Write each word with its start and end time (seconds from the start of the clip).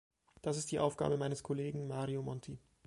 Das 0.41 0.57
ist 0.57 0.71
die 0.71 0.79
Aufgabe 0.79 1.15
meines 1.17 1.43
Kollegen 1.43 1.85
Mario 1.87 2.23
Monti. 2.23 2.57